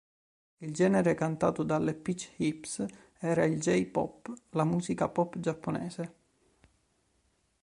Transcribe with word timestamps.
Il 0.61 0.73
genere 0.73 1.13
cantato 1.13 1.61
dalle 1.61 1.93
Peach 1.93 2.31
Hips 2.37 2.83
era 3.19 3.45
il 3.45 3.59
"j-pop", 3.59 4.33
la 4.49 4.63
musica 4.63 5.07
pop 5.07 5.37
giapponese. 5.37 6.13